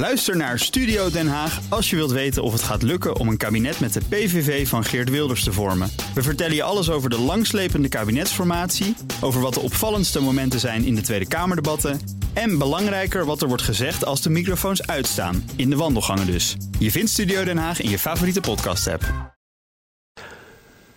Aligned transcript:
Luister 0.00 0.36
naar 0.36 0.58
Studio 0.58 1.10
Den 1.10 1.28
Haag 1.28 1.60
als 1.68 1.90
je 1.90 1.96
wilt 1.96 2.10
weten 2.10 2.42
of 2.42 2.52
het 2.52 2.62
gaat 2.62 2.82
lukken 2.82 3.16
om 3.16 3.28
een 3.28 3.36
kabinet 3.36 3.80
met 3.80 3.92
de 3.92 4.00
PVV 4.08 4.68
van 4.68 4.84
Geert 4.84 5.10
Wilders 5.10 5.44
te 5.44 5.52
vormen. 5.52 5.90
We 6.14 6.22
vertellen 6.22 6.54
je 6.54 6.62
alles 6.62 6.90
over 6.90 7.10
de 7.10 7.18
langslepende 7.18 7.88
kabinetsformatie, 7.88 8.96
over 9.20 9.40
wat 9.40 9.54
de 9.54 9.60
opvallendste 9.60 10.20
momenten 10.20 10.60
zijn 10.60 10.84
in 10.84 10.94
de 10.94 11.00
Tweede 11.00 11.28
Kamerdebatten 11.28 12.00
en 12.32 12.58
belangrijker 12.58 13.24
wat 13.24 13.42
er 13.42 13.48
wordt 13.48 13.62
gezegd 13.62 14.04
als 14.04 14.22
de 14.22 14.30
microfoons 14.30 14.86
uitstaan, 14.86 15.50
in 15.56 15.70
de 15.70 15.76
wandelgangen 15.76 16.26
dus. 16.26 16.56
Je 16.78 16.90
vindt 16.90 17.10
Studio 17.10 17.44
Den 17.44 17.58
Haag 17.58 17.80
in 17.80 17.90
je 17.90 17.98
favoriete 17.98 18.40
podcast-app. 18.40 19.34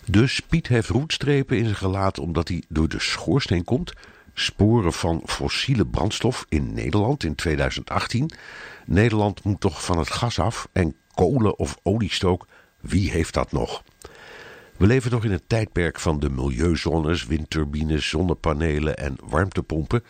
Dus 0.06 0.40
Piet 0.40 0.68
heeft 0.68 0.88
roetstrepen 0.88 1.56
in 1.56 1.64
zijn 1.64 1.76
gelaat 1.76 2.18
omdat 2.18 2.48
hij 2.48 2.62
door 2.68 2.88
de 2.88 3.00
schoorsteen 3.00 3.64
komt. 3.64 3.92
Sporen 4.34 4.92
van 4.92 5.22
fossiele 5.26 5.86
brandstof 5.86 6.46
in 6.48 6.74
Nederland 6.74 7.24
in 7.24 7.34
2018. 7.34 8.30
Nederland 8.86 9.44
moet 9.44 9.60
toch 9.60 9.84
van 9.84 9.98
het 9.98 10.10
gas 10.10 10.38
af 10.38 10.68
en 10.72 10.96
kolen 11.14 11.58
of 11.58 11.78
oliestook, 11.82 12.46
wie 12.80 13.10
heeft 13.10 13.34
dat 13.34 13.52
nog? 13.52 13.82
We 14.76 14.86
leven 14.86 15.10
nog 15.10 15.24
in 15.24 15.32
het 15.32 15.48
tijdperk 15.48 16.00
van 16.00 16.20
de 16.20 16.30
milieuzones, 16.30 17.26
windturbines, 17.26 18.08
zonnepanelen 18.08 18.96
en 18.96 19.16
warmtepompen. 19.24 20.04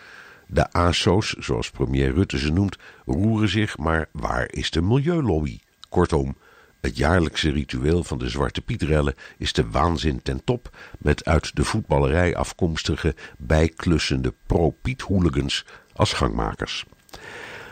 De 0.47 0.73
ASO's, 0.73 1.33
zoals 1.39 1.71
premier 1.71 2.13
Rutte 2.15 2.39
ze 2.39 2.53
noemt, 2.53 2.77
roeren 3.07 3.49
zich, 3.49 3.79
maar 3.79 4.09
waar 4.13 4.49
is 4.53 4.71
de 4.71 4.83
milieulobby? 4.83 5.59
Kortom, 5.89 6.37
het 6.85 6.97
jaarlijkse 6.97 7.51
ritueel 7.51 8.05
van 8.05 8.19
de 8.19 8.29
Zwarte 8.29 8.61
Pietrellen 8.61 9.15
is 9.39 9.53
de 9.53 9.71
waanzin 9.71 10.23
ten 10.23 10.45
top, 10.45 10.77
met 10.99 11.25
uit 11.25 11.57
de 11.57 11.65
voetballerij 11.65 12.37
afkomstige 12.37 13.15
bijklussende 13.39 14.35
pro-Piet-hooligans 14.47 15.65
als 15.93 16.13
gangmakers. 16.13 16.85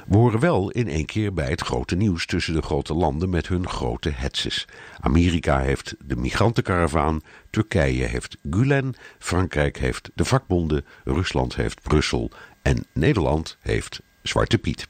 We 0.06 0.16
horen 0.16 0.40
wel 0.40 0.70
in 0.70 0.88
één 0.88 1.06
keer 1.06 1.34
bij 1.34 1.48
het 1.50 1.60
grote 1.60 1.96
nieuws 1.96 2.26
tussen 2.26 2.54
de 2.54 2.62
grote 2.62 2.94
landen 2.94 3.30
met 3.30 3.48
hun 3.48 3.68
grote 3.68 4.10
hetses. 4.10 4.68
Amerika 5.00 5.58
heeft 5.58 5.94
de 6.04 6.16
migrantenkaravaan, 6.16 7.20
Turkije 7.50 8.04
heeft 8.04 8.36
Gulen, 8.50 8.94
Frankrijk 9.18 9.78
heeft 9.78 10.10
de 10.14 10.24
vakbonden, 10.24 10.84
Rusland 11.04 11.56
heeft 11.56 11.82
Brussel 11.82 12.30
en 12.62 12.86
Nederland 12.92 13.56
heeft 13.60 14.00
Zwarte 14.22 14.58
Piet. 14.58 14.86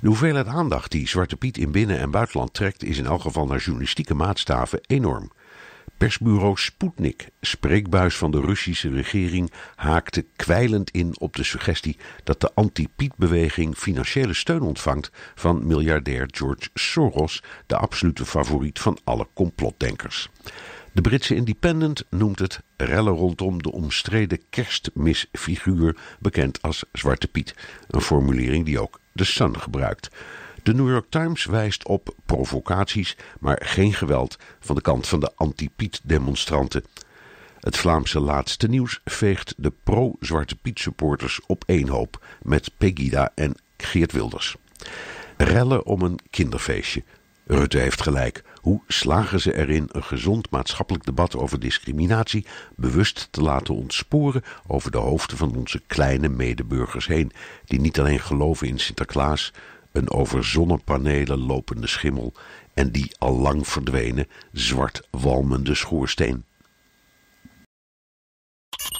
De 0.00 0.06
hoeveelheid 0.06 0.46
aandacht 0.46 0.90
die 0.90 1.08
Zwarte 1.08 1.36
Piet 1.36 1.58
in 1.58 1.70
binnen- 1.70 1.98
en 1.98 2.10
buitenland 2.10 2.54
trekt 2.54 2.84
is 2.84 2.98
in 2.98 3.06
elk 3.06 3.20
geval 3.20 3.46
naar 3.46 3.58
journalistieke 3.58 4.14
maatstaven 4.14 4.80
enorm. 4.86 5.30
Persbureau 5.96 6.56
Sputnik, 6.56 7.28
spreekbuis 7.40 8.16
van 8.16 8.30
de 8.30 8.40
Russische 8.40 8.90
regering, 8.90 9.52
haakte 9.76 10.26
kwijlend 10.36 10.90
in 10.90 11.20
op 11.20 11.36
de 11.36 11.44
suggestie 11.44 11.96
dat 12.24 12.40
de 12.40 12.50
anti-Piet-beweging 12.54 13.76
financiële 13.76 14.34
steun 14.34 14.60
ontvangt 14.60 15.10
van 15.34 15.66
miljardair 15.66 16.28
George 16.30 16.68
Soros, 16.74 17.42
de 17.66 17.76
absolute 17.76 18.24
favoriet 18.24 18.78
van 18.78 18.98
alle 19.04 19.26
complotdenkers. 19.32 20.28
De 20.92 21.00
Britse 21.00 21.34
Independent 21.34 22.04
noemt 22.10 22.38
het 22.38 22.60
rellen 22.76 23.14
rondom 23.14 23.62
de 23.62 23.72
omstreden 23.72 24.40
kerstmisfiguur, 24.50 25.96
bekend 26.20 26.62
als 26.62 26.84
Zwarte 26.92 27.28
Piet. 27.28 27.54
Een 27.88 28.00
formulering 28.00 28.64
die 28.64 28.80
ook 28.80 29.00
de 29.18 29.24
Sun 29.24 29.60
gebruikt. 29.60 30.10
De 30.62 30.74
New 30.74 30.88
York 30.88 31.06
Times 31.08 31.44
wijst 31.44 31.86
op 31.86 32.14
provocaties, 32.26 33.16
maar 33.40 33.60
geen 33.64 33.94
geweld 33.94 34.38
van 34.60 34.74
de 34.74 34.80
kant 34.80 35.08
van 35.08 35.20
de 35.20 35.32
anti-Piet-demonstranten. 35.34 36.84
Het 37.60 37.76
Vlaamse 37.76 38.20
laatste 38.20 38.68
nieuws 38.68 39.00
veegt 39.04 39.54
de 39.56 39.72
pro-Zwarte 39.82 40.56
Piet 40.56 40.78
supporters 40.78 41.40
op 41.46 41.64
één 41.66 41.88
hoop 41.88 42.24
met 42.42 42.70
Pegida 42.76 43.32
en 43.34 43.54
Geert 43.76 44.12
Wilders. 44.12 44.56
Rellen 45.36 45.86
om 45.86 46.02
een 46.02 46.18
kinderfeestje. 46.30 47.02
Rutte 47.50 47.78
heeft 47.78 48.02
gelijk. 48.02 48.42
Hoe 48.60 48.80
slagen 48.86 49.40
ze 49.40 49.56
erin 49.56 49.88
een 49.92 50.02
gezond 50.02 50.50
maatschappelijk 50.50 51.04
debat 51.04 51.36
over 51.36 51.60
discriminatie 51.60 52.46
bewust 52.76 53.28
te 53.30 53.42
laten 53.42 53.74
ontsporen 53.74 54.42
over 54.66 54.90
de 54.90 54.98
hoofden 54.98 55.36
van 55.36 55.56
onze 55.56 55.82
kleine 55.86 56.28
medeburgers 56.28 57.06
heen, 57.06 57.32
die 57.64 57.80
niet 57.80 57.98
alleen 57.98 58.20
geloven 58.20 58.66
in 58.66 58.78
Sinterklaas, 58.78 59.52
een 59.92 60.10
over 60.10 60.44
zonnepanelen 60.44 61.38
lopende 61.38 61.86
schimmel 61.86 62.32
en 62.74 62.90
die 62.90 63.12
al 63.18 63.38
lang 63.38 63.68
verdwenen 63.68 64.26
zwart 64.52 65.08
walmende 65.10 65.74
schoorsteen. 65.74 66.44